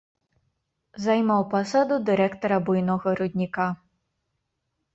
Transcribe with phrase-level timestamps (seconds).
[1.03, 3.67] Займаў пасаду дырэктара буйнога рудніка.